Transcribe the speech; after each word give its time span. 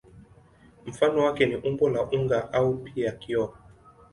Mfano 0.85 1.23
wake 1.23 1.45
ni 1.45 1.55
umbo 1.55 1.89
la 1.89 2.03
unga 2.03 2.53
au 2.53 2.77
pia 2.77 3.11
kioo. 3.11 3.53